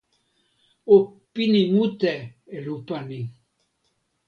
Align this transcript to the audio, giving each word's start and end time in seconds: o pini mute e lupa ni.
o 0.93 0.95
pini 1.33 1.61
mute 1.73 2.13
e 2.55 2.57
lupa 2.65 2.97
ni. 3.09 3.19